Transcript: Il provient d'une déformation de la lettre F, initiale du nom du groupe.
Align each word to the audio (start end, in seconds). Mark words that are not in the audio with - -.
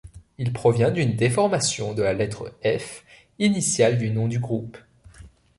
Il 0.39 0.51
provient 0.51 0.89
d'une 0.89 1.15
déformation 1.15 1.93
de 1.93 2.01
la 2.01 2.13
lettre 2.13 2.57
F, 2.65 3.03
initiale 3.37 3.99
du 3.99 4.09
nom 4.09 4.27
du 4.27 4.39
groupe. 4.39 4.79